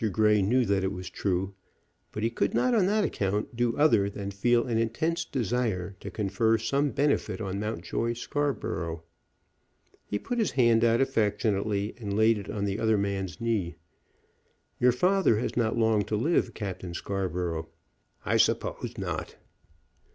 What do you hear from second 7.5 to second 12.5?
Mountjoy Scarborough. He put his hand out affectionately and laid it